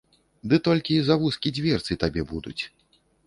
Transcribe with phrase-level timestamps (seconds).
[0.51, 2.57] Ды толькі завузкі дзверцы табе будуць.